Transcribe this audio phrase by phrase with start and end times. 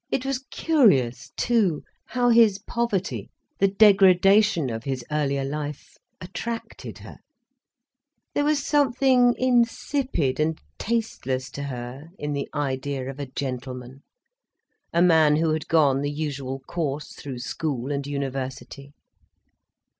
[0.09, 7.19] It was curious too, how his poverty, the degradation of his earlier life, attracted her.
[8.33, 14.01] There was something insipid and tasteless to her, in the idea of a gentleman,
[14.91, 18.93] a man who had gone the usual course through school and university.